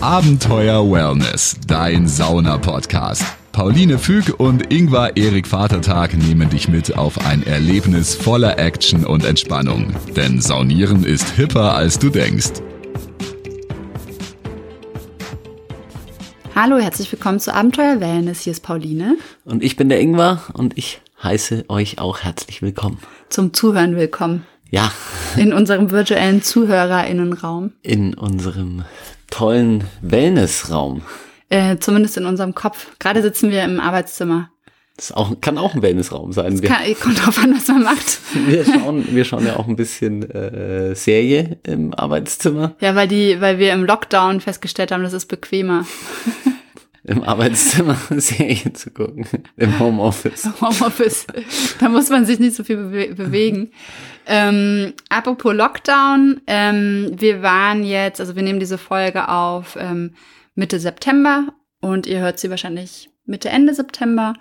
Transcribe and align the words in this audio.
Abenteuer 0.00 0.88
Wellness, 0.88 1.56
dein 1.66 2.06
Sauna-Podcast. 2.06 3.24
Pauline 3.50 3.98
Füg 3.98 4.38
und 4.38 4.72
Ingvar 4.72 5.16
Erik 5.16 5.48
Vatertag 5.48 6.16
nehmen 6.16 6.48
dich 6.48 6.68
mit 6.68 6.96
auf 6.96 7.26
ein 7.26 7.44
Erlebnis 7.44 8.14
voller 8.14 8.60
Action 8.60 9.04
und 9.04 9.24
Entspannung. 9.24 9.92
Denn 10.14 10.40
Saunieren 10.40 11.02
ist 11.02 11.30
hipper, 11.30 11.74
als 11.74 11.98
du 11.98 12.10
denkst. 12.10 12.62
Hallo, 16.54 16.78
herzlich 16.78 17.10
willkommen 17.10 17.40
zu 17.40 17.52
Abenteuer 17.52 18.00
Wellness. 18.00 18.42
Hier 18.42 18.52
ist 18.52 18.62
Pauline. 18.62 19.16
Und 19.44 19.64
ich 19.64 19.74
bin 19.74 19.88
der 19.88 20.00
Ingvar 20.00 20.44
und 20.52 20.78
ich 20.78 21.00
heiße 21.24 21.64
euch 21.66 21.98
auch 21.98 22.20
herzlich 22.20 22.62
willkommen. 22.62 22.98
Zum 23.30 23.52
Zuhören 23.52 23.96
willkommen. 23.96 24.46
Ja. 24.70 24.92
In 25.36 25.52
unserem 25.52 25.90
virtuellen 25.90 26.40
ZuhörerInnenraum. 26.40 27.72
In 27.82 28.14
unserem 28.14 28.84
tollen 29.30 29.84
Wellnessraum. 30.02 31.02
Äh, 31.50 31.78
zumindest 31.78 32.16
in 32.16 32.26
unserem 32.26 32.54
Kopf. 32.54 32.86
Gerade 32.98 33.22
sitzen 33.22 33.50
wir 33.50 33.64
im 33.64 33.80
Arbeitszimmer. 33.80 34.50
Das 34.98 35.12
auch, 35.12 35.40
kann 35.40 35.58
auch 35.58 35.76
ein 35.76 35.82
Wellnessraum 35.82 36.32
sein. 36.32 36.60
Kann, 36.60 36.82
kommt 37.00 37.24
drauf 37.24 37.38
an, 37.38 37.54
was 37.54 37.68
man 37.68 37.84
macht. 37.84 38.18
Wir 38.48 38.64
schauen, 38.64 39.06
wir 39.14 39.24
schauen 39.24 39.46
ja 39.46 39.54
auch 39.54 39.68
ein 39.68 39.76
bisschen 39.76 40.28
äh, 40.28 40.96
Serie 40.96 41.58
im 41.62 41.94
Arbeitszimmer. 41.94 42.74
Ja, 42.80 42.96
weil 42.96 43.06
die, 43.06 43.40
weil 43.40 43.60
wir 43.60 43.72
im 43.72 43.84
Lockdown 43.84 44.40
festgestellt 44.40 44.90
haben, 44.90 45.04
das 45.04 45.12
ist 45.12 45.26
bequemer. 45.26 45.86
Im 47.08 47.22
Arbeitszimmer 47.22 47.96
Serien 48.16 48.74
zu 48.74 48.90
gucken. 48.90 49.26
Im 49.56 49.78
Homeoffice. 49.78 50.48
Homeoffice. 50.60 51.26
Da 51.80 51.88
muss 51.88 52.10
man 52.10 52.26
sich 52.26 52.38
nicht 52.38 52.54
so 52.54 52.64
viel 52.64 52.76
bewe 52.76 53.14
bewegen. 53.14 53.70
Ähm, 54.26 54.92
apropos 55.08 55.54
Lockdown, 55.54 56.42
ähm, 56.46 57.10
wir 57.16 57.40
waren 57.40 57.82
jetzt, 57.82 58.20
also 58.20 58.36
wir 58.36 58.42
nehmen 58.42 58.60
diese 58.60 58.76
Folge 58.76 59.28
auf 59.28 59.78
ähm, 59.80 60.16
Mitte 60.54 60.78
September 60.78 61.46
und 61.80 62.06
ihr 62.06 62.20
hört 62.20 62.38
sie 62.38 62.50
wahrscheinlich 62.50 63.08
Mitte, 63.24 63.48
Ende 63.48 63.72
September. 63.72 64.34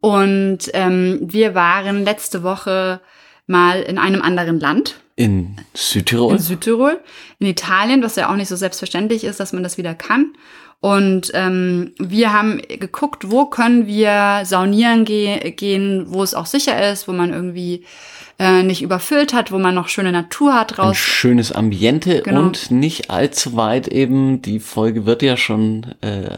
Und 0.00 0.70
ähm, 0.74 1.18
wir 1.22 1.56
waren 1.56 2.04
letzte 2.04 2.44
Woche 2.44 3.00
mal 3.48 3.82
in 3.82 3.98
einem 3.98 4.22
anderen 4.22 4.60
Land. 4.60 4.96
In 5.16 5.56
Südtirol? 5.74 6.34
In 6.34 6.38
Südtirol. 6.38 7.00
In 7.40 7.48
Italien, 7.48 8.02
was 8.04 8.14
ja 8.14 8.30
auch 8.30 8.36
nicht 8.36 8.48
so 8.48 8.56
selbstverständlich 8.56 9.24
ist, 9.24 9.40
dass 9.40 9.52
man 9.52 9.64
das 9.64 9.76
wieder 9.76 9.94
kann. 9.96 10.34
Und 10.82 11.30
ähm, 11.32 11.92
wir 12.00 12.32
haben 12.32 12.60
geguckt, 12.68 13.30
wo 13.30 13.46
können 13.46 13.86
wir 13.86 14.42
saunieren 14.44 15.04
ge 15.04 15.52
gehen, 15.52 16.06
wo 16.08 16.24
es 16.24 16.34
auch 16.34 16.46
sicher 16.46 16.90
ist, 16.90 17.06
wo 17.06 17.12
man 17.12 17.32
irgendwie 17.32 17.84
äh, 18.42 18.64
nicht 18.64 18.82
überfüllt 18.82 19.32
hat, 19.32 19.52
wo 19.52 19.58
man 19.58 19.72
noch 19.72 19.88
schöne 19.88 20.10
Natur 20.10 20.54
hat 20.54 20.76
raus. 20.76 20.88
Ein 20.88 20.94
schönes 20.94 21.52
Ambiente 21.52 22.22
genau. 22.22 22.40
und 22.40 22.72
nicht 22.72 23.08
allzu 23.08 23.56
weit 23.56 23.86
eben, 23.86 24.42
die 24.42 24.58
Folge 24.58 25.06
wird 25.06 25.22
ja 25.22 25.36
schon 25.36 25.86
äh, 26.00 26.28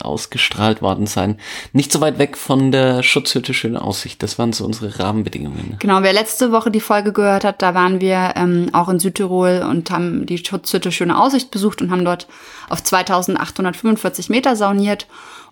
ausgestrahlt 0.00 0.80
worden 0.80 1.06
sein, 1.06 1.36
nicht 1.74 1.92
so 1.92 2.00
weit 2.00 2.18
weg 2.18 2.38
von 2.38 2.72
der 2.72 3.02
Schutzhütte 3.02 3.52
Schöne 3.52 3.82
Aussicht. 3.82 4.22
Das 4.22 4.38
waren 4.38 4.54
so 4.54 4.64
unsere 4.64 4.98
Rahmenbedingungen. 4.98 5.76
Genau, 5.80 6.02
wer 6.02 6.14
letzte 6.14 6.50
Woche 6.50 6.70
die 6.70 6.80
Folge 6.80 7.12
gehört 7.12 7.44
hat, 7.44 7.60
da 7.60 7.74
waren 7.74 8.00
wir 8.00 8.32
ähm, 8.36 8.70
auch 8.72 8.88
in 8.88 8.98
Südtirol 8.98 9.62
und 9.68 9.90
haben 9.90 10.24
die 10.24 10.38
Schutzhütte 10.38 10.90
Schöne 10.90 11.20
Aussicht 11.20 11.50
besucht 11.50 11.82
und 11.82 11.90
haben 11.90 12.06
dort 12.06 12.26
auf 12.70 12.82
2845 12.82 14.30
Meter 14.30 14.56
sauniert. 14.56 15.06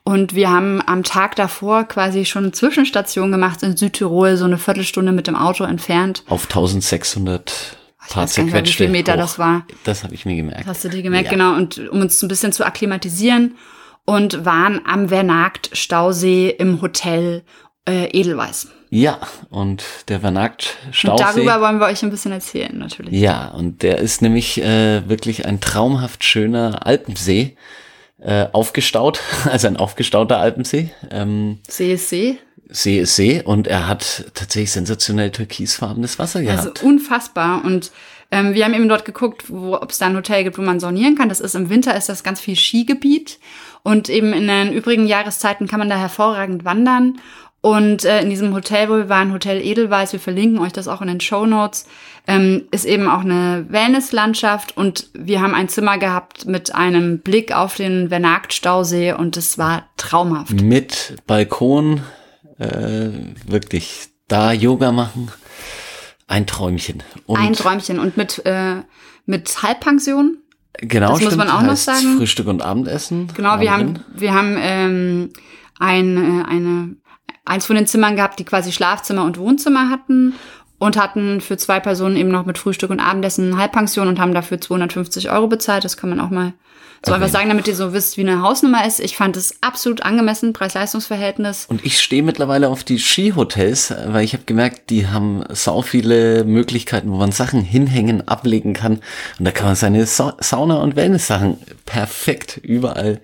Und 0.08 0.34
wir 0.34 0.48
haben 0.48 0.80
am 0.86 1.02
Tag 1.02 1.36
davor 1.36 1.84
quasi 1.84 2.24
schon 2.24 2.44
eine 2.44 2.52
Zwischenstation 2.52 3.30
gemacht 3.30 3.62
in 3.62 3.76
Südtirol, 3.76 4.38
so 4.38 4.46
eine 4.46 4.56
Viertelstunde 4.56 5.12
mit 5.12 5.26
dem 5.26 5.36
Auto 5.36 5.64
entfernt. 5.64 6.22
Auf 6.30 6.44
1600 6.44 7.76
ich 8.06 8.14
paar 8.14 8.62
nicht, 8.62 8.80
wie 8.80 8.88
Meter 8.88 9.12
hoch. 9.12 9.18
das 9.18 9.38
war. 9.38 9.66
Das 9.84 10.04
habe 10.04 10.14
ich 10.14 10.24
mir 10.24 10.34
gemerkt. 10.34 10.66
hast 10.66 10.82
du 10.82 10.88
dir 10.88 11.02
gemerkt, 11.02 11.26
ja. 11.26 11.32
genau. 11.32 11.56
Und 11.56 11.90
um 11.90 12.00
uns 12.00 12.22
ein 12.22 12.28
bisschen 12.28 12.52
zu 12.52 12.64
akklimatisieren 12.64 13.56
und 14.06 14.46
waren 14.46 14.80
am 14.86 15.10
Vernagt 15.10 15.68
Stausee 15.74 16.48
im 16.58 16.80
Hotel 16.80 17.42
äh, 17.86 18.06
Edelweiß. 18.06 18.68
Ja, 18.88 19.18
und 19.50 19.84
der 20.08 20.20
Vernagt 20.20 20.78
Stausee. 20.90 21.22
Und 21.22 21.36
darüber 21.36 21.60
wollen 21.60 21.80
wir 21.80 21.86
euch 21.86 22.02
ein 22.02 22.08
bisschen 22.08 22.32
erzählen, 22.32 22.78
natürlich. 22.78 23.12
Ja, 23.12 23.48
und 23.48 23.82
der 23.82 23.98
ist 23.98 24.22
nämlich 24.22 24.58
äh, 24.62 25.06
wirklich 25.06 25.44
ein 25.44 25.60
traumhaft 25.60 26.24
schöner 26.24 26.86
Alpensee 26.86 27.58
äh, 28.20 28.46
aufgestaut, 28.52 29.20
also 29.50 29.66
ein 29.66 29.76
aufgestauter 29.76 30.38
Alpensee. 30.38 30.90
Ähm, 31.10 31.58
See 31.68 31.92
ist 31.94 32.08
See. 32.08 32.38
See 32.70 32.98
ist 32.98 33.16
See 33.16 33.42
und 33.42 33.66
er 33.66 33.88
hat 33.88 34.30
tatsächlich 34.34 34.72
sensationell 34.72 35.30
türkisfarbenes 35.30 36.18
Wasser 36.18 36.42
gehabt. 36.42 36.58
Also 36.58 36.86
unfassbar 36.86 37.64
und 37.64 37.90
ähm, 38.30 38.52
wir 38.52 38.64
haben 38.64 38.74
eben 38.74 38.88
dort 38.88 39.06
geguckt, 39.06 39.44
ob 39.50 39.90
es 39.90 39.98
da 39.98 40.06
ein 40.06 40.16
Hotel 40.16 40.44
gibt, 40.44 40.58
wo 40.58 40.62
man 40.62 40.80
saunieren 40.80 41.16
kann. 41.16 41.30
Das 41.30 41.40
ist 41.40 41.54
im 41.54 41.70
Winter 41.70 41.96
ist 41.96 42.10
das 42.10 42.22
ganz 42.22 42.40
viel 42.40 42.56
Skigebiet 42.56 43.38
und 43.82 44.10
eben 44.10 44.34
in 44.34 44.46
den 44.46 44.72
übrigen 44.72 45.06
Jahreszeiten 45.06 45.66
kann 45.66 45.78
man 45.78 45.88
da 45.88 45.96
hervorragend 45.96 46.64
wandern 46.64 47.20
und 47.60 48.04
äh, 48.04 48.22
in 48.22 48.30
diesem 48.30 48.54
Hotel, 48.54 48.88
wo 48.88 48.96
wir 48.96 49.08
waren, 49.08 49.32
Hotel 49.32 49.60
Edelweiß, 49.60 50.12
wir 50.12 50.20
verlinken 50.20 50.60
euch 50.60 50.72
das 50.72 50.86
auch 50.86 51.00
in 51.02 51.08
den 51.08 51.20
Show 51.20 51.44
Notes, 51.44 51.86
ähm, 52.28 52.66
ist 52.70 52.84
eben 52.84 53.08
auch 53.08 53.20
eine 53.20 53.66
Wellnesslandschaft 53.68 54.76
und 54.76 55.08
wir 55.12 55.40
haben 55.40 55.54
ein 55.54 55.68
Zimmer 55.68 55.98
gehabt 55.98 56.46
mit 56.46 56.74
einem 56.74 57.18
Blick 57.18 57.52
auf 57.52 57.74
den 57.74 58.10
Vernagt-Stausee 58.10 59.12
und 59.12 59.36
es 59.36 59.58
war 59.58 59.88
traumhaft. 59.96 60.52
Mit 60.52 61.16
Balkon, 61.26 62.02
äh, 62.58 63.08
wirklich 63.46 64.08
da 64.28 64.52
Yoga 64.52 64.92
machen, 64.92 65.32
ein 66.28 66.46
Träumchen. 66.46 67.02
Und 67.26 67.40
ein 67.40 67.54
Träumchen 67.54 67.98
und 67.98 68.16
mit, 68.16 68.44
äh, 68.46 68.76
mit 69.26 69.62
Halbpension. 69.64 70.38
Genau, 70.74 71.08
das 71.08 71.16
stimmt, 71.16 71.36
muss 71.36 71.38
man 71.38 71.50
auch 71.50 71.62
noch 71.62 71.76
sagen. 71.76 72.18
Frühstück 72.18 72.46
und 72.46 72.62
Abendessen. 72.62 73.28
Genau, 73.34 73.58
wir 73.58 73.72
haben, 73.72 74.04
wir 74.14 74.32
haben 74.32 74.56
ähm, 74.60 75.30
ein, 75.80 76.16
äh, 76.16 76.44
eine 76.48 76.96
eins 77.48 77.66
von 77.66 77.76
den 77.76 77.86
Zimmern 77.86 78.16
gehabt, 78.16 78.38
die 78.38 78.44
quasi 78.44 78.72
Schlafzimmer 78.72 79.24
und 79.24 79.38
Wohnzimmer 79.38 79.90
hatten 79.90 80.34
und 80.78 80.96
hatten 80.96 81.40
für 81.40 81.56
zwei 81.56 81.80
Personen 81.80 82.16
eben 82.16 82.30
noch 82.30 82.46
mit 82.46 82.58
Frühstück 82.58 82.90
und 82.90 83.00
Abendessen 83.00 83.52
eine 83.52 83.60
Halbpension 83.60 84.08
und 84.08 84.20
haben 84.20 84.34
dafür 84.34 84.60
250 84.60 85.30
Euro 85.30 85.48
bezahlt. 85.48 85.84
Das 85.84 85.96
kann 85.96 86.10
man 86.10 86.20
auch 86.20 86.30
mal 86.30 86.52
so 87.04 87.12
okay. 87.12 87.22
einfach 87.22 87.32
sagen, 87.32 87.48
damit 87.48 87.68
ihr 87.68 87.76
so 87.76 87.92
wisst, 87.92 88.16
wie 88.16 88.22
eine 88.22 88.42
Hausnummer 88.42 88.84
ist. 88.84 88.98
Ich 88.98 89.16
fand 89.16 89.36
es 89.36 89.62
absolut 89.62 90.02
angemessen, 90.02 90.52
Preis-Leistungs-Verhältnis. 90.52 91.66
Und 91.68 91.84
ich 91.84 92.00
stehe 92.00 92.24
mittlerweile 92.24 92.68
auf 92.68 92.82
die 92.82 92.98
Skihotels, 92.98 93.94
weil 94.06 94.24
ich 94.24 94.32
habe 94.32 94.44
gemerkt, 94.46 94.90
die 94.90 95.06
haben 95.06 95.44
sau 95.50 95.82
viele 95.82 96.44
Möglichkeiten, 96.44 97.10
wo 97.12 97.16
man 97.16 97.30
Sachen 97.30 97.62
hinhängen, 97.62 98.26
ablegen 98.26 98.74
kann. 98.74 99.00
Und 99.38 99.44
da 99.44 99.52
kann 99.52 99.66
man 99.66 99.76
seine 99.76 100.06
Sa 100.06 100.36
Sauna- 100.40 100.78
und 100.78 100.96
Wellness-Sachen 100.96 101.58
perfekt 101.86 102.58
überall 102.62 103.20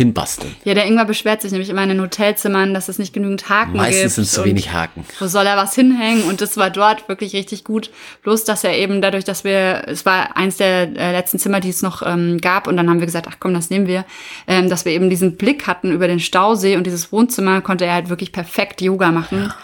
hinbasteln. 0.00 0.56
Ja, 0.64 0.72
der 0.72 0.86
Ingwer 0.86 1.04
beschwert 1.04 1.42
sich 1.42 1.52
nämlich 1.52 1.68
immer 1.68 1.82
in 1.82 1.90
den 1.90 2.00
Hotelzimmern, 2.00 2.72
dass 2.72 2.88
es 2.88 2.98
nicht 2.98 3.12
genügend 3.12 3.50
Haken 3.50 3.76
Meistens 3.76 3.94
gibt. 3.94 4.04
Meistens 4.04 4.14
sind 4.14 4.24
es 4.24 4.32
zu 4.32 4.44
wenig 4.44 4.72
Haken. 4.72 5.04
Wo 5.18 5.26
soll 5.26 5.46
er 5.46 5.58
was 5.58 5.74
hinhängen? 5.74 6.22
Und 6.24 6.40
das 6.40 6.56
war 6.56 6.70
dort 6.70 7.06
wirklich 7.08 7.34
richtig 7.34 7.64
gut. 7.64 7.90
Bloß, 8.22 8.44
dass 8.44 8.64
er 8.64 8.78
eben 8.78 9.02
dadurch, 9.02 9.24
dass 9.24 9.44
wir, 9.44 9.84
es 9.88 10.06
war 10.06 10.36
eins 10.38 10.56
der 10.56 10.96
äh, 10.96 11.12
letzten 11.12 11.38
Zimmer, 11.38 11.60
die 11.60 11.68
es 11.68 11.82
noch 11.82 12.02
ähm, 12.04 12.38
gab, 12.40 12.66
und 12.66 12.78
dann 12.78 12.88
haben 12.88 13.00
wir 13.00 13.06
gesagt, 13.06 13.26
ach 13.28 13.36
komm, 13.38 13.52
das 13.52 13.68
nehmen 13.68 13.86
wir, 13.86 14.06
ähm, 14.46 14.70
dass 14.70 14.86
wir 14.86 14.92
eben 14.92 15.10
diesen 15.10 15.36
Blick 15.36 15.66
hatten 15.66 15.92
über 15.92 16.08
den 16.08 16.20
Stausee 16.20 16.76
und 16.76 16.86
dieses 16.86 17.12
Wohnzimmer 17.12 17.60
konnte 17.60 17.84
er 17.84 17.92
halt 17.92 18.08
wirklich 18.08 18.32
perfekt 18.32 18.80
Yoga 18.80 19.12
machen. 19.12 19.42
Ja 19.48 19.54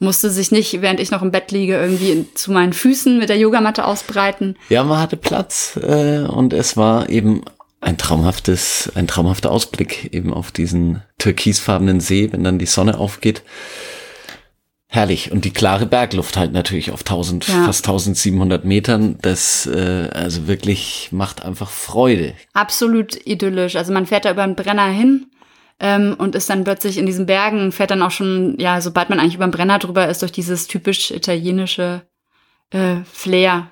musste 0.00 0.30
sich 0.30 0.50
nicht, 0.50 0.80
während 0.82 1.00
ich 1.00 1.10
noch 1.10 1.22
im 1.22 1.30
Bett 1.30 1.50
liege, 1.50 1.76
irgendwie 1.76 2.26
zu 2.34 2.52
meinen 2.52 2.72
Füßen 2.72 3.18
mit 3.18 3.28
der 3.28 3.38
Yogamatte 3.38 3.84
ausbreiten. 3.84 4.56
Ja, 4.68 4.84
man 4.84 5.00
hatte 5.00 5.16
Platz 5.16 5.78
äh, 5.82 6.20
und 6.20 6.52
es 6.52 6.76
war 6.76 7.08
eben 7.08 7.42
ein 7.84 7.98
traumhaftes, 7.98 8.90
ein 8.94 9.06
traumhafter 9.06 9.50
Ausblick 9.50 10.12
eben 10.12 10.32
auf 10.32 10.50
diesen 10.50 11.02
türkisfarbenen 11.18 12.00
See, 12.00 12.32
wenn 12.32 12.42
dann 12.42 12.58
die 12.58 12.66
Sonne 12.66 12.98
aufgeht. 12.98 13.42
Herrlich. 14.88 15.32
Und 15.32 15.44
die 15.44 15.52
klare 15.52 15.86
Bergluft 15.86 16.36
halt 16.36 16.52
natürlich 16.52 16.92
auf 16.92 17.00
1000, 17.00 17.48
ja. 17.48 17.64
fast 17.64 17.84
1700 17.84 18.64
Metern. 18.64 19.18
Das, 19.20 19.66
äh, 19.66 20.08
also 20.12 20.46
wirklich 20.46 21.08
macht 21.10 21.44
einfach 21.44 21.68
Freude. 21.68 22.34
Absolut 22.52 23.16
idyllisch. 23.26 23.76
Also 23.76 23.92
man 23.92 24.06
fährt 24.06 24.24
da 24.24 24.30
über 24.30 24.44
einen 24.44 24.54
Brenner 24.54 24.86
hin 24.86 25.26
ähm, 25.80 26.14
und 26.16 26.34
ist 26.34 26.48
dann 26.48 26.64
plötzlich 26.64 26.96
in 26.96 27.06
diesen 27.06 27.26
Bergen, 27.26 27.72
fährt 27.72 27.90
dann 27.90 28.02
auch 28.02 28.12
schon, 28.12 28.56
ja, 28.58 28.80
sobald 28.80 29.10
man 29.10 29.18
eigentlich 29.18 29.34
über 29.34 29.46
den 29.46 29.50
Brenner 29.50 29.78
drüber 29.78 30.08
ist, 30.08 30.22
durch 30.22 30.32
dieses 30.32 30.68
typisch 30.68 31.10
italienische 31.10 32.02
äh, 32.70 32.96
Flair. 33.12 33.68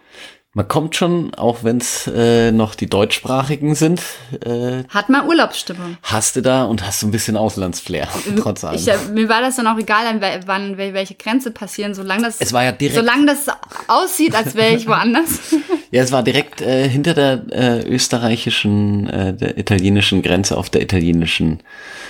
Man 0.55 0.69
kommt 0.69 0.97
schon, 0.97 1.35
auch 1.35 1.65
wenn 1.65 1.79
es 1.79 2.07
äh, 2.15 2.53
noch 2.53 2.75
die 2.75 2.87
deutschsprachigen 2.87 3.75
sind. 3.75 4.03
Äh, 4.45 4.85
Hat 4.91 5.09
man 5.09 5.27
Urlaubsstimmung. 5.27 5.97
Hast 6.03 6.37
du 6.37 6.43
da 6.43 6.65
und 6.65 6.87
hast 6.87 7.01
so 7.01 7.07
ein 7.07 7.11
bisschen 7.11 7.39
Auslandsflair, 7.39 8.07
trotz 8.39 8.63
allem. 8.63 8.77
Ich, 8.77 8.87
äh, 8.87 8.99
mir 9.15 9.31
war 9.31 9.41
das 9.41 9.57
dann 9.57 9.67
auch 9.67 9.79
egal, 9.79 10.07
an 10.07 10.21
wann 10.45 10.77
welche 10.77 11.15
Grenze 11.15 11.53
passieren, 11.53 11.95
solange 11.95 12.25
das, 12.25 12.39
es 12.39 12.53
war 12.53 12.65
ja 12.65 12.73
direkt, 12.73 12.99
solange 12.99 13.25
das 13.25 13.47
aussieht, 13.89 14.35
als 14.35 14.55
wäre 14.55 14.77
ich 14.77 14.87
woanders. 14.87 15.39
ja, 15.91 16.03
es 16.03 16.13
war 16.13 16.23
direkt 16.23 16.61
äh, 16.61 16.87
hinter 16.87 17.15
der 17.15 17.45
äh, 17.51 17.89
österreichischen, 17.89 19.09
äh, 19.09 19.33
der 19.33 19.57
italienischen 19.57 20.21
Grenze 20.21 20.59
auf 20.59 20.69
der 20.69 20.83
italienischen 20.83 21.61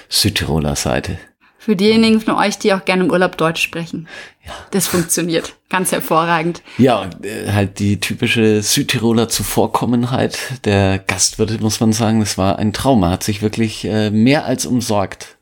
Südtiroler 0.08 0.74
Seite. 0.74 1.16
Für 1.64 1.76
diejenigen 1.76 2.20
von 2.20 2.35
euch, 2.35 2.59
die 2.59 2.75
auch 2.75 2.85
gerne 2.85 3.05
im 3.05 3.11
Urlaub 3.12 3.37
Deutsch 3.37 3.62
sprechen. 3.62 4.09
Ja. 4.44 4.50
Das 4.73 4.88
funktioniert. 4.88 5.55
Ganz 5.69 5.93
hervorragend. 5.93 6.61
Ja, 6.76 7.09
äh, 7.23 7.53
halt 7.53 7.79
die 7.79 8.00
typische 8.00 8.62
Südtiroler 8.62 9.29
Zuvorkommenheit 9.29 10.37
der 10.64 10.99
Gastwirte, 10.99 11.59
muss 11.61 11.79
man 11.79 11.93
sagen. 11.93 12.19
Das 12.19 12.37
war 12.37 12.59
ein 12.59 12.73
Traum. 12.73 12.99
Man 12.99 13.12
hat 13.12 13.23
sich 13.23 13.43
wirklich 13.43 13.85
äh, 13.85 14.11
mehr 14.11 14.44
als 14.44 14.67
umsorgt 14.67 15.37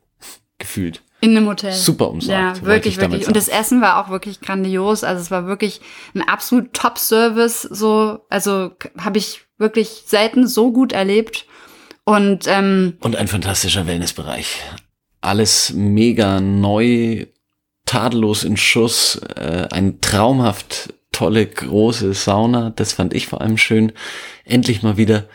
gefühlt. 0.59 1.01
In 1.23 1.35
einem 1.35 1.47
Hotel. 1.49 1.73
Super 1.73 2.11
umsorgt. 2.11 2.59
Ja, 2.59 2.67
wirklich, 2.67 2.99
wirklich. 2.99 3.27
Und 3.27 3.35
das 3.35 3.49
Essen 3.49 3.81
war 3.81 4.05
auch 4.05 4.11
wirklich 4.11 4.43
grandios. 4.43 5.05
Also 5.05 5.23
es 5.23 5.31
war 5.31 5.47
wirklich 5.47 5.81
ein 6.15 6.21
absolut 6.21 6.75
Top-Service. 6.75 7.63
So, 7.63 8.27
also 8.29 8.73
habe 8.99 9.17
ich 9.17 9.47
wirklich 9.57 10.03
selten 10.05 10.47
so 10.47 10.71
gut 10.71 10.93
erlebt. 10.93 11.47
Und, 12.05 12.47
ähm, 12.47 12.99
und 13.01 13.17
ein 13.17 13.27
fantastischer 13.27 13.87
Wellnessbereich 13.87 14.61
alles 15.21 15.73
mega 15.73 16.41
neu, 16.41 17.27
tadellos 17.87 18.45
in 18.45 18.57
Schuss, 18.57 19.21
äh, 19.37 19.67
ein 19.71 20.01
traumhaft 20.01 20.95
tolle 21.13 21.47
große 21.47 22.15
Sauna, 22.15 22.71
das 22.75 22.93
fand 22.93 23.15
ich 23.15 23.27
vor 23.27 23.41
allem 23.41 23.59
schön. 23.59 23.93
Endlich 24.45 24.83
mal 24.83 24.97
wieder. 24.97 25.27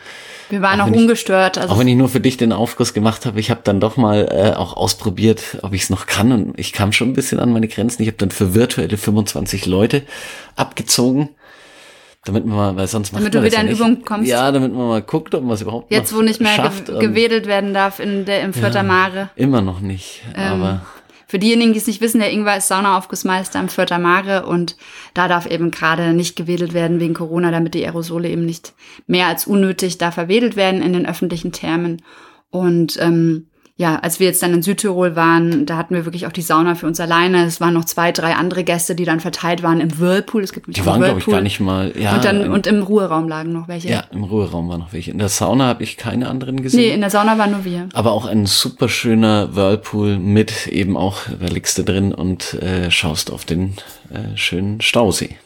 Wir 0.48 0.62
waren 0.62 0.80
auch, 0.80 0.88
auch 0.88 0.92
ungestört. 0.92 1.56
Ich, 1.56 1.62
also 1.62 1.74
auch 1.74 1.78
wenn 1.78 1.88
ich 1.88 1.96
nur 1.96 2.08
für 2.08 2.20
dich 2.20 2.36
den 2.36 2.52
Aufguss 2.52 2.94
gemacht 2.94 3.26
habe, 3.26 3.40
ich 3.40 3.50
habe 3.50 3.60
dann 3.64 3.80
doch 3.80 3.96
mal 3.96 4.28
äh, 4.30 4.56
auch 4.56 4.76
ausprobiert, 4.76 5.58
ob 5.62 5.72
ich 5.72 5.82
es 5.82 5.90
noch 5.90 6.06
kann 6.06 6.32
und 6.32 6.58
ich 6.58 6.72
kam 6.72 6.92
schon 6.92 7.10
ein 7.10 7.14
bisschen 7.14 7.40
an 7.40 7.52
meine 7.52 7.68
Grenzen. 7.68 8.02
Ich 8.02 8.08
habe 8.08 8.18
dann 8.18 8.30
für 8.30 8.54
virtuelle 8.54 8.96
25 8.96 9.66
Leute 9.66 10.02
abgezogen 10.54 11.30
damit 12.26 12.44
man 12.44 12.56
mal, 12.56 12.76
weil 12.76 12.86
sonst 12.86 13.14
damit 13.14 13.32
du 13.32 13.42
wieder 13.42 13.60
in 13.60 13.68
Übung 13.68 14.02
kommst. 14.04 14.28
Ja, 14.28 14.50
damit 14.52 14.74
man 14.74 14.88
mal 14.88 15.02
guckt, 15.02 15.34
ob 15.34 15.42
man 15.42 15.54
es 15.54 15.62
überhaupt 15.62 15.90
Jetzt, 15.90 16.14
wo 16.14 16.22
nicht 16.22 16.40
mehr 16.40 16.72
ge 16.86 16.98
gewedelt 16.98 17.46
werden 17.46 17.72
darf 17.72 18.00
in 18.00 18.24
der, 18.24 18.42
im 18.42 18.52
Vierter 18.52 18.76
ja, 18.76 18.82
Mare. 18.82 19.30
Immer 19.36 19.62
noch 19.62 19.80
nicht, 19.80 20.22
ähm, 20.36 20.52
aber. 20.52 20.86
Für 21.28 21.40
diejenigen, 21.40 21.72
die 21.72 21.78
es 21.78 21.88
nicht 21.88 22.00
wissen, 22.00 22.20
der 22.20 22.30
Ingwer 22.30 22.56
ist 22.56 22.68
Saunaaufgussmeister 22.68 23.58
im 23.58 23.68
Vierter 23.68 23.98
Mare 23.98 24.46
und 24.46 24.76
da 25.12 25.26
darf 25.26 25.46
eben 25.46 25.72
gerade 25.72 26.12
nicht 26.12 26.36
gewedelt 26.36 26.72
werden 26.72 27.00
wegen 27.00 27.14
Corona, 27.14 27.50
damit 27.50 27.74
die 27.74 27.84
Aerosole 27.84 28.28
eben 28.28 28.46
nicht 28.46 28.74
mehr 29.08 29.26
als 29.26 29.46
unnötig 29.46 29.98
da 29.98 30.12
verwedelt 30.12 30.54
werden 30.54 30.82
in 30.82 30.92
den 30.92 31.06
öffentlichen 31.06 31.50
Thermen. 31.50 32.02
Und 32.50 32.96
ähm, 33.00 33.48
ja, 33.78 33.96
als 33.96 34.20
wir 34.20 34.26
jetzt 34.26 34.42
dann 34.42 34.54
in 34.54 34.62
Südtirol 34.62 35.16
waren, 35.16 35.66
da 35.66 35.76
hatten 35.76 35.94
wir 35.94 36.06
wirklich 36.06 36.26
auch 36.26 36.32
die 36.32 36.40
Sauna 36.40 36.76
für 36.76 36.86
uns 36.86 36.98
alleine. 36.98 37.44
Es 37.44 37.60
waren 37.60 37.74
noch 37.74 37.84
zwei, 37.84 38.10
drei 38.10 38.34
andere 38.34 38.64
Gäste, 38.64 38.94
die 38.94 39.04
dann 39.04 39.20
verteilt 39.20 39.62
waren 39.62 39.80
im 39.80 39.98
Whirlpool. 39.98 40.42
Es 40.42 40.54
gibt 40.54 40.74
die 40.74 40.86
waren, 40.86 41.02
glaube 41.02 41.20
ich, 41.20 41.26
gar 41.26 41.42
nicht 41.42 41.60
mal. 41.60 41.92
Ja, 41.94 42.14
und, 42.14 42.24
dann, 42.24 42.40
im, 42.40 42.52
und 42.52 42.66
im 42.66 42.82
Ruheraum 42.82 43.28
lagen 43.28 43.52
noch 43.52 43.68
welche. 43.68 43.90
Ja, 43.90 44.04
im 44.12 44.24
Ruheraum 44.24 44.70
waren 44.70 44.80
noch 44.80 44.94
welche. 44.94 45.10
In 45.10 45.18
der 45.18 45.28
Sauna 45.28 45.66
habe 45.66 45.82
ich 45.82 45.98
keine 45.98 46.30
anderen 46.30 46.62
gesehen. 46.62 46.80
Nee, 46.80 46.94
in 46.94 47.02
der 47.02 47.10
Sauna 47.10 47.36
waren 47.36 47.50
nur 47.50 47.66
wir. 47.66 47.90
Aber 47.92 48.12
auch 48.12 48.24
ein 48.24 48.46
super 48.46 48.88
schöner 48.88 49.54
Whirlpool 49.54 50.18
mit 50.18 50.68
eben 50.68 50.96
auch, 50.96 51.24
da 51.38 51.46
liegst 51.46 51.76
du 51.76 51.82
drin 51.82 52.14
und 52.14 52.54
äh, 52.54 52.90
schaust 52.90 53.30
auf 53.30 53.44
den 53.44 53.76
äh, 54.10 54.38
schönen 54.38 54.80
Stausee. 54.80 55.36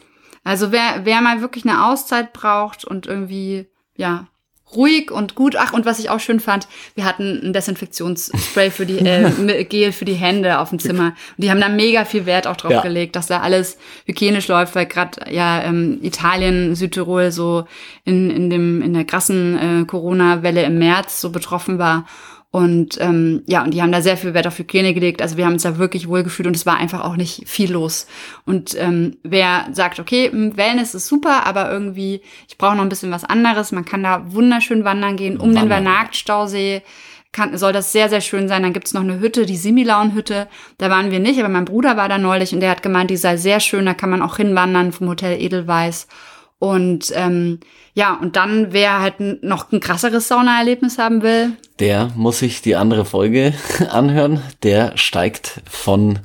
Also 0.45 0.71
wer, 0.71 1.01
wer 1.03 1.19
mal 1.19 1.41
wirklich 1.41 1.65
eine 1.65 1.85
Auszeit 1.85 2.31
braucht 2.31 2.85
und 2.85 3.07
irgendwie, 3.07 3.67
ja, 3.97 4.27
ruhig 4.75 5.11
und 5.11 5.35
gut. 5.35 5.55
Ach, 5.57 5.73
und 5.73 5.85
was 5.85 5.99
ich 5.99 6.09
auch 6.09 6.19
schön 6.19 6.39
fand, 6.39 6.67
wir 6.95 7.05
hatten 7.05 7.39
ein 7.43 7.53
Desinfektionsspray 7.53 8.71
für 8.71 8.85
die, 8.85 8.99
äh, 8.99 9.63
Gel 9.69 9.91
für 9.91 10.05
die 10.05 10.13
Hände 10.13 10.59
auf 10.59 10.69
dem 10.69 10.79
Zimmer. 10.79 11.07
Und 11.07 11.43
die 11.43 11.51
haben 11.51 11.61
da 11.61 11.69
mega 11.69 12.05
viel 12.05 12.25
Wert 12.25 12.47
auch 12.47 12.57
drauf 12.57 12.71
ja. 12.71 12.81
gelegt, 12.81 13.15
dass 13.15 13.27
da 13.27 13.41
alles 13.41 13.77
hygienisch 14.05 14.47
läuft, 14.47 14.75
weil 14.75 14.85
gerade 14.85 15.31
ja 15.31 15.61
ähm, 15.63 15.99
Italien, 16.01 16.75
Südtirol 16.75 17.31
so 17.31 17.65
in, 18.05 18.29
in 18.29 18.49
dem, 18.49 18.81
in 18.81 18.93
der 18.93 19.05
krassen 19.05 19.81
äh, 19.81 19.85
Corona-Welle 19.85 20.63
im 20.63 20.79
März 20.79 21.21
so 21.21 21.29
betroffen 21.29 21.77
war. 21.77 22.05
Und 22.51 22.99
ähm, 22.99 23.43
ja, 23.47 23.63
und 23.63 23.73
die 23.73 23.81
haben 23.81 23.93
da 23.93 24.01
sehr 24.01 24.17
viel 24.17 24.33
Wert 24.33 24.45
auf 24.45 24.59
Hygiene 24.59 24.93
gelegt. 24.93 25.21
Also 25.21 25.37
wir 25.37 25.45
haben 25.45 25.53
uns 25.53 25.63
da 25.63 25.77
wirklich 25.77 26.09
wohlgefühlt 26.09 26.47
und 26.47 26.55
es 26.55 26.65
war 26.65 26.75
einfach 26.75 26.99
auch 26.99 27.15
nicht 27.15 27.47
viel 27.47 27.71
los. 27.71 28.07
Und 28.45 28.75
ähm, 28.77 29.15
wer 29.23 29.67
sagt, 29.71 30.01
okay, 30.01 30.29
Wellness 30.33 30.93
ist 30.93 31.07
super, 31.07 31.45
aber 31.45 31.71
irgendwie, 31.71 32.21
ich 32.49 32.57
brauche 32.57 32.75
noch 32.75 32.83
ein 32.83 32.89
bisschen 32.89 33.11
was 33.11 33.23
anderes, 33.23 33.71
man 33.71 33.85
kann 33.85 34.03
da 34.03 34.33
wunderschön 34.33 34.83
wandern 34.83 35.15
gehen 35.15 35.37
um 35.37 35.55
wandern. 35.55 35.63
den 35.63 35.69
Vernagt-Stausee. 35.69 36.81
Kann, 37.31 37.57
soll 37.57 37.71
das 37.71 37.93
sehr, 37.93 38.09
sehr 38.09 38.19
schön 38.19 38.49
sein. 38.49 38.63
Dann 38.63 38.73
gibt's 38.73 38.93
noch 38.93 39.03
eine 39.03 39.21
Hütte, 39.21 39.45
die 39.45 39.55
Similaun-Hütte. 39.55 40.49
Da 40.77 40.89
waren 40.89 41.11
wir 41.11 41.21
nicht, 41.21 41.39
aber 41.39 41.47
mein 41.47 41.63
Bruder 41.63 41.95
war 41.95 42.09
da 42.09 42.17
neulich 42.17 42.53
und 42.53 42.59
der 42.59 42.71
hat 42.71 42.83
gemeint, 42.83 43.09
die 43.09 43.15
sei 43.15 43.37
sehr 43.37 43.61
schön, 43.61 43.85
da 43.85 43.93
kann 43.93 44.09
man 44.09 44.21
auch 44.21 44.35
hinwandern 44.35 44.91
vom 44.91 45.07
Hotel 45.07 45.41
Edelweiß. 45.41 46.09
Und 46.61 47.11
ähm, 47.15 47.59
ja, 47.95 48.13
und 48.13 48.35
dann, 48.35 48.67
wer 48.69 48.99
halt 48.99 49.15
noch 49.43 49.71
ein 49.71 49.79
krasseres 49.79 50.27
Saunaerlebnis 50.27 50.99
haben 50.99 51.23
will. 51.23 51.53
Der 51.79 52.11
muss 52.15 52.37
sich 52.37 52.61
die 52.61 52.75
andere 52.75 53.03
Folge 53.03 53.55
anhören. 53.89 54.43
Der 54.61 54.95
steigt 54.95 55.63
von, 55.67 56.19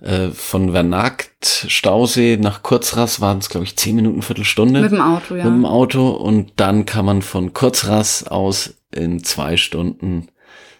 äh, 0.00 0.28
von 0.28 0.72
Vernagt, 0.72 1.66
Stausee 1.68 2.38
nach 2.40 2.62
Kurzras 2.62 3.20
waren 3.20 3.40
es, 3.40 3.50
glaube 3.50 3.64
ich, 3.66 3.76
zehn 3.76 3.96
Minuten, 3.96 4.22
Viertelstunde. 4.22 4.80
Mit 4.80 4.92
dem 4.92 5.02
Auto, 5.02 5.36
ja. 5.36 5.44
Mit 5.44 5.52
dem 5.52 5.66
Auto. 5.66 6.08
Und 6.12 6.52
dann 6.56 6.86
kann 6.86 7.04
man 7.04 7.20
von 7.20 7.52
Kurzras 7.52 8.26
aus 8.26 8.72
in 8.90 9.22
zwei 9.22 9.58
Stunden 9.58 10.28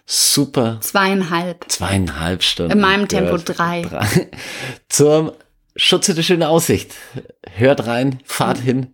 super. 0.07 0.79
Zweieinhalb. 0.81 1.65
Zweieinhalb 1.67 2.41
Stunden. 2.41 2.71
In 2.71 2.79
meinem 2.79 3.07
Tempo 3.07 3.37
drei. 3.37 3.81
drei. 3.87 4.31
Zum 4.89 5.31
Schutze 5.79 6.21
schöne 6.21 6.49
Aussicht. 6.49 6.93
Hört 7.55 7.87
rein, 7.87 8.19
fahrt 8.25 8.57
hin. 8.57 8.87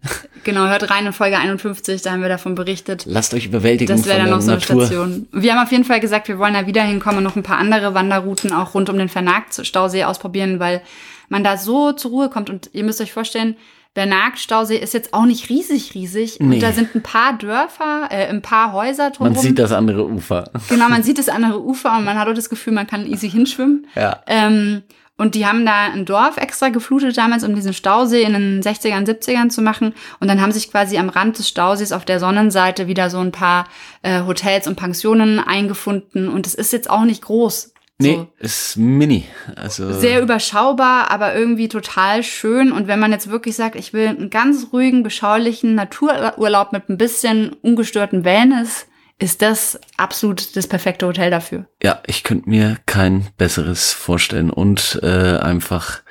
Genau, 0.44 0.68
hört 0.68 0.88
rein 0.92 1.08
in 1.08 1.14
Folge 1.14 1.40
51, 1.40 2.04
da 2.04 2.12
haben 2.12 2.22
wir 2.22 2.30
davon 2.30 2.54
berichtet. 2.54 3.06
Lasst 3.08 3.34
euch 3.34 3.48
überwältigen. 3.48 3.98
Das 3.98 4.06
wäre 4.06 4.20
dann 4.20 4.30
noch 4.30 4.42
so 4.42 4.52
eine 4.52 4.60
Natur. 4.60 4.86
Station. 4.86 5.28
Wir 5.32 5.54
haben 5.54 5.66
auf 5.66 5.72
jeden 5.72 5.84
Fall 5.84 6.00
gesagt, 6.00 6.28
wir 6.28 6.38
wollen 6.38 6.54
da 6.54 6.68
wieder 6.68 6.84
hinkommen 6.84 7.18
und 7.18 7.24
noch 7.24 7.36
ein 7.36 7.42
paar 7.42 7.58
andere 7.58 7.96
Wanderrouten 7.96 8.54
auch 8.54 8.76
rund 8.76 8.90
um 8.90 9.00
den 9.00 9.10
Vernagt-Stausee 9.10 10.04
ausprobieren, 10.04 10.60
weil 10.60 10.84
man 11.28 11.44
da 11.44 11.58
so 11.58 11.92
zur 11.94 12.12
Ruhe 12.12 12.30
kommt. 12.30 12.52
Und 12.52 12.70
ihr 12.74 12.84
müsst 12.84 13.02
euch 13.02 13.12
vorstellen, 13.12 13.56
der 13.96 14.06
Nagt-Stausee 14.06 14.78
ist 14.78 14.94
jetzt 14.94 15.14
auch 15.14 15.26
nicht 15.26 15.50
riesig, 15.50 15.94
riesig. 15.94 16.38
Nee. 16.40 16.56
Und 16.56 16.64
da 16.64 16.72
sind 16.74 16.94
ein 16.96 17.04
paar 17.04 17.38
Dörfer, 17.38 18.08
äh, 18.10 18.28
ein 18.28 18.42
paar 18.42 18.74
Häuser 18.74 19.12
drumherum. 19.12 19.36
Man 19.36 19.44
sieht 19.44 19.60
das 19.60 19.72
andere 19.72 20.08
Ufer. 20.08 20.50
Genau, 20.70 20.90
man 20.90 21.04
sieht 21.04 21.18
das 21.18 21.30
andere 21.30 21.64
Ufer 21.64 21.98
und 21.98 22.04
man 22.04 22.20
hat 22.20 22.28
auch 22.28 22.34
das 22.34 22.50
Gefühl, 22.50 22.74
man 22.74 22.88
kann 22.88 23.06
easy 23.06 23.30
hinschwimmen. 23.30 23.88
Ja. 23.96 24.22
Ähm, 24.28 24.84
und 25.18 25.34
die 25.36 25.46
haben 25.46 25.66
da 25.66 25.86
ein 25.94 26.04
Dorf 26.04 26.36
extra 26.36 26.70
geflutet 26.70 27.18
damals, 27.18 27.46
um 27.46 27.56
diesen 27.56 27.74
Stausee 27.74 28.24
in 28.24 28.34
den 28.34 28.62
60ern, 28.62 29.08
70ern 29.08 29.50
zu 29.50 29.62
machen. 29.62 29.94
Und 30.20 30.28
dann 30.28 30.42
haben 30.42 30.52
sich 30.52 30.70
quasi 30.70 30.98
am 30.98 31.08
Rand 31.08 31.40
des 31.40 31.48
Stausees 31.48 31.94
auf 31.94 32.04
der 32.04 32.20
Sonnenseite 32.20 32.88
wieder 32.88 33.10
so 33.10 33.20
ein 33.20 33.32
paar 33.32 33.70
äh, 34.02 34.24
Hotels 34.24 34.68
und 34.68 34.76
Pensionen 34.76 35.40
eingefunden. 35.40 36.28
Und 36.28 36.46
es 36.46 36.54
ist 36.54 36.74
jetzt 36.74 36.90
auch 36.90 37.06
nicht 37.06 37.22
groß. 37.22 37.75
Nee, 37.98 38.16
so. 38.16 38.28
ist 38.40 38.78
mini. 38.78 39.26
Also 39.56 39.94
sehr 39.94 40.22
überschaubar, 40.22 41.12
aber 41.12 41.34
irgendwie 41.34 41.70
total 41.70 42.24
schön. 42.24 42.72
Und 42.72 42.88
wenn 42.88 43.00
man 43.00 43.12
jetzt 43.12 43.30
wirklich 43.30 43.56
sagt, 43.56 43.76
ich 43.76 43.94
will 43.94 44.08
einen 44.08 44.30
ganz 44.30 44.68
ruhigen, 44.74 45.02
beschaulichen 45.02 45.76
Natururlaub 45.76 46.74
mit 46.74 46.90
ein 46.90 46.98
bisschen 46.98 47.54
ungestörten 47.62 48.26
Wellness, 48.26 48.88
ist 49.18 49.42
das 49.42 49.80
absolut 49.96 50.58
das 50.58 50.68
perfekte 50.68 51.08
Hotel 51.08 51.32
dafür. 51.32 51.68
Ja, 51.82 52.02
ich 52.06 52.24
könnte 52.24 52.50
mir 52.50 52.78
kein 52.86 53.28
besseres 53.38 53.94
vorstellen. 53.94 54.50
Und 54.50 55.00
äh, 55.02 55.38
einfach 55.38 56.02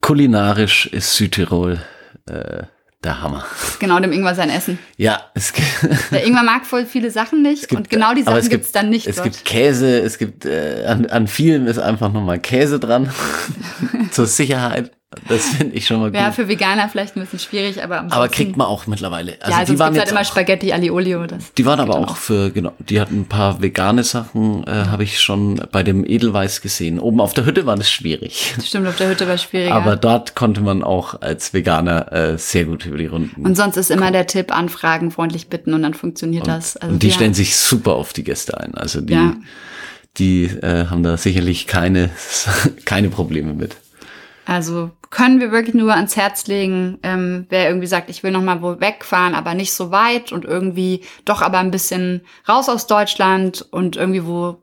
kulinarisch 0.00 0.86
ist 0.86 1.16
Südtirol 1.16 1.80
äh, 2.26 2.64
der 3.06 3.22
Hammer. 3.22 3.46
Genau, 3.78 3.98
dem 4.00 4.12
Ingwer 4.12 4.34
sein 4.34 4.50
Essen. 4.50 4.78
Ja, 4.96 5.22
es 5.34 5.52
Der 6.10 6.26
Ingwer 6.26 6.42
mag 6.42 6.66
voll 6.66 6.84
viele 6.84 7.10
Sachen 7.10 7.40
nicht 7.40 7.68
gibt, 7.68 7.78
und 7.78 7.90
genau 7.90 8.12
die 8.12 8.22
Sachen 8.22 8.48
gibt 8.48 8.66
es 8.66 8.72
dann 8.72 8.90
nicht. 8.90 9.06
Es 9.06 9.16
dort. 9.16 9.32
gibt 9.32 9.44
Käse, 9.44 10.00
es 10.00 10.18
gibt 10.18 10.44
äh, 10.44 10.84
an, 10.86 11.06
an 11.06 11.26
vielen 11.26 11.66
ist 11.66 11.78
einfach 11.78 12.12
nochmal 12.12 12.38
Käse 12.38 12.78
dran 12.78 13.10
zur 14.10 14.26
Sicherheit. 14.26 14.90
Das 15.28 15.44
finde 15.50 15.76
ich 15.76 15.86
schon 15.86 16.00
mal 16.00 16.10
gut. 16.10 16.18
Ja, 16.18 16.32
für 16.32 16.48
Veganer 16.48 16.88
vielleicht 16.88 17.16
ein 17.16 17.20
bisschen 17.20 17.38
schwierig, 17.38 17.82
aber 17.82 18.06
Aber 18.10 18.28
kriegt 18.28 18.56
man 18.56 18.66
auch 18.66 18.88
mittlerweile. 18.88 19.36
Also 19.40 19.52
ja, 19.52 19.58
also 19.58 19.72
die 19.72 19.78
waren 19.78 19.96
halt 19.96 20.10
immer 20.10 20.24
Spaghetti 20.24 20.72
Ali 20.72 20.90
Olio. 20.90 21.26
Das 21.26 21.52
die 21.54 21.64
waren 21.64 21.78
aber 21.78 21.94
auch, 21.94 22.10
auch 22.10 22.16
für, 22.16 22.50
genau, 22.50 22.72
die 22.80 23.00
hatten 23.00 23.20
ein 23.20 23.26
paar 23.26 23.62
vegane 23.62 24.02
Sachen, 24.02 24.66
äh, 24.66 24.70
habe 24.70 25.04
ich 25.04 25.20
schon 25.20 25.62
bei 25.70 25.84
dem 25.84 26.04
Edelweiß 26.04 26.60
gesehen. 26.60 26.98
Oben 26.98 27.20
auf 27.20 27.34
der 27.34 27.46
Hütte 27.46 27.66
war 27.66 27.76
das 27.76 27.88
schwierig. 27.88 28.56
Stimmt, 28.64 28.88
auf 28.88 28.96
der 28.96 29.08
Hütte 29.08 29.28
war 29.28 29.34
es 29.34 29.44
schwieriger. 29.44 29.76
Aber 29.76 29.94
dort 29.94 30.34
konnte 30.34 30.60
man 30.60 30.82
auch 30.82 31.20
als 31.20 31.54
Veganer 31.54 32.12
äh, 32.12 32.38
sehr 32.38 32.64
gut 32.64 32.84
über 32.84 32.98
die 32.98 33.06
Runden. 33.06 33.46
Und 33.46 33.56
sonst 33.56 33.76
ist 33.76 33.92
immer 33.92 34.10
der 34.10 34.26
Tipp, 34.26 34.56
anfragen, 34.56 35.12
freundlich 35.12 35.48
bitten 35.48 35.72
und 35.72 35.82
dann 35.82 35.94
funktioniert 35.94 36.48
und, 36.48 36.52
das. 36.52 36.76
Also 36.76 36.94
und 36.94 37.02
die 37.04 37.08
ja. 37.08 37.14
stellen 37.14 37.34
sich 37.34 37.56
super 37.56 37.94
auf 37.94 38.12
die 38.12 38.24
Gäste 38.24 38.58
ein. 38.58 38.74
Also 38.74 39.00
die, 39.00 39.14
ja. 39.14 39.36
die 40.18 40.46
äh, 40.46 40.86
haben 40.86 41.04
da 41.04 41.16
sicherlich 41.16 41.68
keine, 41.68 42.10
keine 42.84 43.08
Probleme 43.08 43.54
mit. 43.54 43.76
Also 44.46 44.92
können 45.10 45.40
wir 45.40 45.52
wirklich 45.52 45.74
nur 45.74 45.94
ans 45.94 46.16
Herz 46.16 46.46
legen, 46.46 46.98
ähm, 47.02 47.46
wer 47.48 47.68
irgendwie 47.68 47.86
sagt, 47.86 48.10
ich 48.10 48.22
will 48.22 48.30
noch 48.30 48.42
mal 48.42 48.62
wo 48.62 48.80
wegfahren, 48.80 49.34
aber 49.34 49.54
nicht 49.54 49.72
so 49.72 49.90
weit 49.90 50.32
und 50.32 50.44
irgendwie 50.44 51.02
doch 51.24 51.42
aber 51.42 51.58
ein 51.58 51.70
bisschen 51.70 52.22
raus 52.48 52.68
aus 52.68 52.86
Deutschland 52.86 53.66
und 53.70 53.96
irgendwie 53.96 54.26
wo, 54.26 54.62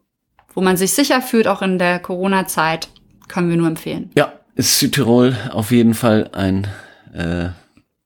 wo 0.54 0.62
man 0.62 0.78
sich 0.78 0.94
sicher 0.94 1.22
fühlt, 1.22 1.48
auch 1.48 1.62
in 1.62 1.80
der 1.80 2.00
Corona-Zeit, 2.00 2.90
können 3.28 3.50
wir 3.50 3.58
nur 3.58 3.68
empfehlen. 3.68 4.12
Ja, 4.16 4.34
ist 4.56 4.80
Südtirol 4.80 5.36
auf 5.52 5.72
jeden 5.72 5.94
Fall 5.94 6.30
ein 6.34 6.68
äh, 7.14 7.50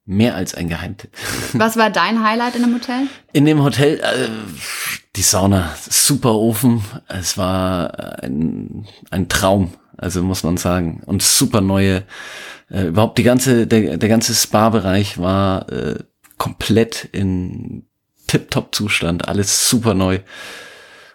mehr 0.08 0.34
als 0.34 0.54
ein 0.54 0.68
Geheimtipp. 0.68 1.10
Was 1.52 1.76
war 1.76 1.90
dein 1.90 2.24
Highlight 2.24 2.56
in 2.56 2.62
dem 2.62 2.74
Hotel? 2.74 3.06
In 3.34 3.44
dem 3.44 3.62
Hotel, 3.62 4.00
äh, 4.00 4.28
die 5.16 5.22
Sauna, 5.22 5.74
super 5.88 6.34
Ofen. 6.34 6.82
Es 7.08 7.36
war 7.36 8.22
ein, 8.22 8.86
ein 9.10 9.28
Traum, 9.28 9.74
also 9.98 10.22
muss 10.22 10.42
man 10.44 10.56
sagen. 10.56 11.02
Und 11.04 11.22
super 11.22 11.60
neue, 11.60 12.04
äh, 12.70 12.86
überhaupt 12.86 13.18
die 13.18 13.22
ganze, 13.22 13.66
der, 13.66 13.98
der 13.98 14.08
ganze 14.08 14.34
Spa-Bereich 14.34 15.18
war 15.18 15.70
äh, 15.70 15.98
komplett 16.38 17.08
in 17.12 17.84
Tip-Top-Zustand, 18.28 19.28
alles 19.28 19.68
super 19.68 19.92
neu, 19.92 20.20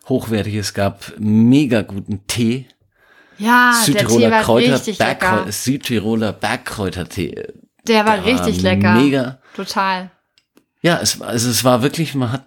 hochwertig. 0.07 0.53
Es 0.55 0.75
gab 0.75 1.13
mega 1.17 1.81
guten 1.81 2.27
Tee. 2.27 2.67
Ja, 3.39 3.81
Südtiroler 3.83 4.19
der 4.19 4.29
Tee 4.29 4.31
war 4.35 4.43
Kräuter, 4.43 4.73
richtig 4.75 4.97
Bergkreu 4.99 5.35
lecker. 5.37 5.51
Südtiroler 5.51 6.33
Bergkräutertee. 6.33 7.47
Der 7.87 8.05
war 8.05 8.17
der 8.17 8.25
richtig 8.25 8.63
war 8.63 8.71
lecker. 8.71 8.93
mega. 8.95 9.37
Total. 9.55 10.09
Ja, 10.85 10.99
es, 11.01 11.21
also 11.21 11.49
es 11.49 11.63
war 11.63 11.81
wirklich, 11.81 12.13
man 12.13 12.33
hat, 12.33 12.43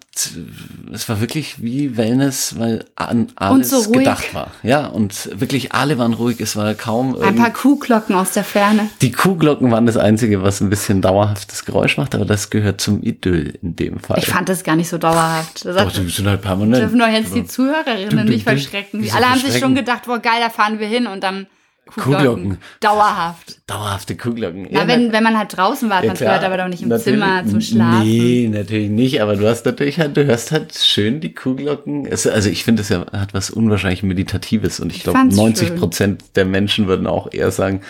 es 0.93 1.09
war 1.09 1.23
wirklich 1.23 1.63
wie 1.63 1.97
Wellness, 1.97 2.59
weil 2.59 2.85
an 2.95 3.29
alles 3.35 3.71
so 3.71 3.91
gedacht 3.91 4.35
war. 4.35 4.51
Ja, 4.63 4.89
und 4.89 5.31
wirklich 5.41 5.73
alle 5.73 5.97
waren 5.97 6.13
ruhig. 6.13 6.39
Es 6.43 6.55
war 6.55 6.75
kaum 6.75 7.19
Ein 7.19 7.37
paar 7.37 7.51
Kuhglocken 7.51 8.15
aus 8.15 8.33
der 8.33 8.45
Ferne. 8.45 8.91
Die 9.01 9.11
Kuhglocken 9.11 9.71
waren 9.71 9.87
das 9.87 9.97
Einzige, 9.97 10.43
was 10.43 10.61
ein 10.61 10.69
bisschen 10.69 11.01
dauerhaftes 11.01 11.65
Geräusch 11.65 11.97
macht, 11.97 12.15
aber 12.15 12.27
das 12.27 12.51
gehört 12.51 12.79
zum 12.83 13.03
Idyll 13.03 13.59
in 13.63 13.75
dem 13.75 14.01
Fall. 14.01 14.19
Ich 14.19 14.27
fand 14.27 14.51
das 14.51 14.65
gar 14.65 14.77
nicht 14.77 14.91
so 14.91 14.99
dauerhaft. 14.99 15.65
Das 15.65 15.75
Doch, 15.75 15.91
die 15.91 16.07
sind 16.11 16.29
halt 16.29 16.43
permanent. 16.43 16.83
dürfen 16.83 16.99
doch 16.99 17.09
jetzt 17.09 17.35
die 17.35 17.47
Zuhörerinnen 17.47 18.11
Du, 18.11 18.17
du, 18.17 18.25
nicht 18.25 18.47
du. 18.47 18.51
verschrecken. 18.51 19.01
Wieso 19.03 19.17
Alle 19.17 19.31
haben 19.31 19.41
sich 19.41 19.59
schon 19.59 19.75
gedacht, 19.75 20.03
boah, 20.05 20.19
geil, 20.19 20.41
da 20.43 20.51
fahren 20.51 20.79
wir 20.79 20.89
hin 20.89 21.07
und 21.07 21.25
dann 21.25 21.47
Kuhglocken. 21.87 22.59
Dauerhaft. 22.81 23.61
Dauerhafte 23.67 24.17
Kuhglocken. 24.17 24.69
Na, 24.71 24.81
Ja, 24.81 24.89
wenn, 24.89 25.13
wenn 25.13 25.23
man 25.23 25.39
halt 25.39 25.57
draußen 25.57 25.89
war, 25.89 26.03
ja, 26.03 26.09
man 26.09 26.17
klar. 26.17 26.35
hört 26.35 26.45
aber 26.45 26.57
doch 26.59 26.69
nicht 26.69 26.83
im 26.83 26.97
Zimmer 26.99 27.47
zum 27.47 27.61
Schlafen. 27.61 28.03
Nee, 28.09 28.49
natürlich 28.53 28.91
nicht, 28.91 29.23
aber 29.23 29.37
du 29.37 29.49
hast 29.49 29.65
natürlich 29.67 29.99
halt, 29.99 30.17
du 30.17 30.25
hörst 30.27 30.51
halt 30.53 30.75
schön 30.75 31.21
die 31.21 31.33
Kuhglocken. 31.33 32.05
Es, 32.07 32.27
also 32.27 32.51
ich 32.51 32.65
finde, 32.65 32.83
es 32.83 32.89
ja, 32.89 33.07
hat 33.13 33.35
was 33.35 33.51
unwahrscheinlich 33.51 34.03
Meditatives 34.03 34.81
und 34.81 34.93
ich 34.95 35.03
glaube, 35.05 35.19
fand's 35.19 35.37
90 35.37 35.77
Prozent 35.77 36.25
der 36.35 36.45
Menschen 36.45 36.89
würden 36.89 37.07
auch 37.07 37.33
eher 37.33 37.51
sagen, 37.51 37.81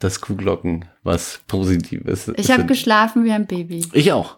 dass 0.00 0.20
Kuhglocken 0.20 0.84
was 1.02 1.40
Positives 1.46 2.28
Ich 2.36 2.50
habe 2.50 2.60
sind. 2.62 2.68
geschlafen 2.68 3.24
wie 3.24 3.32
ein 3.32 3.46
Baby. 3.46 3.84
Ich 3.92 4.12
auch. 4.12 4.36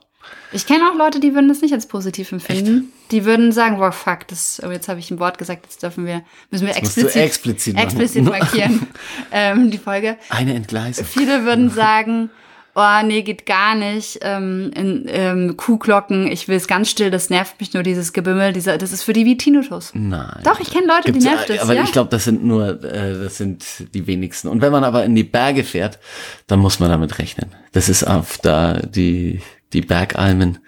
Ich 0.52 0.66
kenne 0.66 0.90
auch 0.90 0.96
Leute, 0.96 1.20
die 1.20 1.34
würden 1.34 1.48
das 1.48 1.60
nicht 1.60 1.72
als 1.72 1.86
positiv 1.86 2.32
empfinden. 2.32 2.92
Die 3.10 3.24
würden 3.24 3.52
sagen, 3.52 3.78
wow, 3.78 3.94
fuck, 3.94 4.26
das, 4.28 4.60
oh, 4.64 4.70
jetzt 4.70 4.88
habe 4.88 4.98
ich 4.98 5.10
ein 5.10 5.20
Wort 5.20 5.38
gesagt, 5.38 5.64
jetzt 5.64 5.82
dürfen 5.82 6.06
wir, 6.06 6.22
müssen 6.50 6.66
wir 6.66 6.76
explizit, 6.76 7.16
explizit 7.16 7.76
explizit 7.76 8.24
markieren, 8.24 8.86
ähm, 9.32 9.70
die 9.70 9.78
Folge. 9.78 10.16
Eine 10.28 10.54
Entgleisung. 10.54 11.04
Viele 11.04 11.44
würden 11.44 11.70
sagen, 11.70 12.30
oh 12.74 13.06
nee, 13.06 13.22
geht 13.22 13.46
gar 13.46 13.74
nicht, 13.74 14.18
ähm, 14.22 14.70
in, 14.74 15.04
ähm, 15.08 15.56
Kuhglocken, 15.56 16.26
ich 16.26 16.48
will 16.48 16.56
es 16.56 16.66
ganz 16.66 16.90
still, 16.90 17.10
das 17.10 17.30
nervt 17.30 17.60
mich 17.60 17.72
nur, 17.74 17.82
dieses 17.82 18.12
Gebimmel, 18.12 18.52
dieser, 18.52 18.78
das 18.78 18.92
ist 18.92 19.02
für 19.02 19.12
die 19.12 19.24
wie 19.24 19.36
Tinnitus. 19.36 19.92
Nein. 19.94 20.40
Doch, 20.44 20.60
ich 20.60 20.70
kenne 20.70 20.86
Leute, 20.86 21.12
Gibt's, 21.12 21.24
die 21.24 21.30
nervt 21.30 21.48
das, 21.48 21.60
aber 21.60 21.74
ja. 21.74 21.82
ich 21.84 21.92
glaube, 21.92 22.10
das 22.10 22.24
sind 22.24 22.44
nur, 22.44 22.82
äh, 22.84 23.22
das 23.22 23.36
sind 23.36 23.64
die 23.94 24.06
wenigsten. 24.06 24.48
Und 24.48 24.62
wenn 24.62 24.72
man 24.72 24.84
aber 24.84 25.04
in 25.04 25.14
die 25.14 25.24
Berge 25.24 25.64
fährt, 25.64 25.98
dann 26.46 26.58
muss 26.60 26.80
man 26.80 26.90
damit 26.90 27.18
rechnen. 27.18 27.50
Das 27.72 27.88
ist 27.88 28.04
auf 28.04 28.38
da 28.38 28.74
die 28.74 29.40
die 29.72 29.80
Bergalmen. 29.82 30.58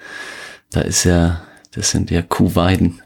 Da 0.70 0.80
ist 0.80 1.04
ja, 1.04 1.42
das 1.72 1.90
sind 1.90 2.10
ja 2.10 2.22
Kuhweiden. 2.22 3.02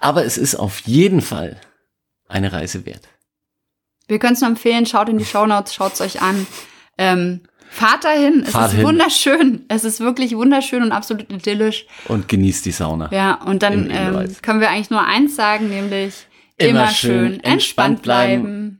Aber 0.00 0.24
es 0.24 0.38
ist 0.38 0.54
auf 0.54 0.80
jeden 0.80 1.20
Fall 1.20 1.60
eine 2.28 2.52
Reise 2.52 2.86
wert. 2.86 3.08
Wir 4.08 4.18
können 4.18 4.34
es 4.34 4.40
nur 4.40 4.50
empfehlen, 4.50 4.86
schaut 4.86 5.08
in 5.08 5.18
die 5.18 5.24
Shownotes, 5.24 5.74
schaut 5.74 5.94
es 5.94 6.00
euch 6.00 6.22
an. 6.22 6.46
Ähm, 6.98 7.40
fahrt 7.68 8.04
dahin, 8.04 8.42
es 8.44 8.50
Fahrt 8.52 8.70
ist 8.70 8.76
hin. 8.76 8.86
wunderschön. 8.86 9.64
Es 9.68 9.84
ist 9.84 10.00
wirklich 10.00 10.36
wunderschön 10.36 10.82
und 10.82 10.92
absolut 10.92 11.30
idyllisch. 11.30 11.86
Und 12.08 12.28
genießt 12.28 12.64
die 12.66 12.72
Sauna. 12.72 13.08
Ja, 13.12 13.34
und 13.44 13.62
dann 13.62 13.90
ähm, 13.90 14.36
können 14.42 14.60
wir 14.60 14.70
eigentlich 14.70 14.90
nur 14.90 15.04
eins 15.04 15.36
sagen, 15.36 15.68
nämlich 15.68 16.26
Immer 16.56 16.70
immer, 16.70 16.88
schön 16.88 17.10
schön, 17.10 17.26
entspannt 17.34 17.46
entspannt 17.52 18.02
bleiben. 18.02 18.42
bleiben. 18.42 18.79